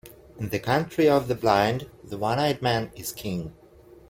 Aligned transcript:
In 0.39 0.49
the 0.49 0.57
country 0.57 1.07
of 1.07 1.27
the 1.27 1.35
blind, 1.35 1.87
the 2.03 2.17
one-eyed 2.17 2.63
man 2.63 2.91
is 2.95 3.11
king. 3.11 3.53